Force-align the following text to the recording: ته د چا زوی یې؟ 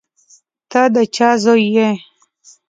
ته 0.71 0.81
د 0.93 0.97
چا 1.15 1.29
زوی 1.43 1.63
یې؟ 1.75 1.89